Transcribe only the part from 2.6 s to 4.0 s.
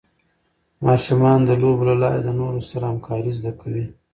سره همکارۍ زده کوي.